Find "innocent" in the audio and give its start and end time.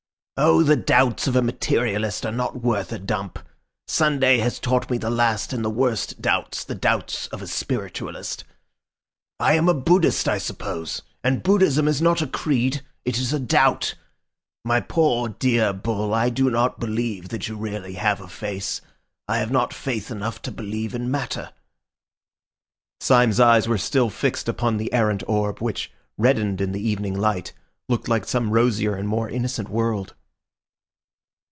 29.29-29.69